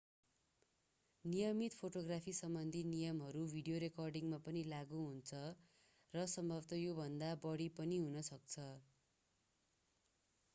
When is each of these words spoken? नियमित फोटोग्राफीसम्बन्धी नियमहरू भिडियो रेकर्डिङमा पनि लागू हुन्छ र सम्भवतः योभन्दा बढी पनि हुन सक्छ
नियमित 1.25 1.75
फोटोग्राफीसम्बन्धी 1.75 2.81
नियमहरू 2.87 3.43
भिडियो 3.51 3.81
रेकर्डिङमा 3.83 4.39
पनि 4.47 4.63
लागू 4.71 5.03
हुन्छ 5.03 5.43
र 6.13 6.25
सम्भवतः 6.33 6.81
योभन्दा 6.81 7.31
बढी 7.45 7.69
पनि 7.77 8.01
हुन 8.01 8.27
सक्छ 8.31 8.67